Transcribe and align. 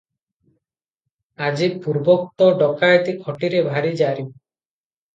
ଆଜି 1.49 1.69
ପୂର୍ବୋକ୍ତ 1.85 2.49
ଡକାଏତି 2.65 3.17
ଖଟିରେ 3.29 3.65
ଭାରି 3.71 3.97
ଜାରି। 4.05 4.29